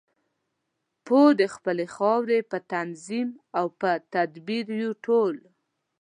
[1.05, 5.35] پوه د خپلې خاورې په تنظیم او په تدبیر یو ټول.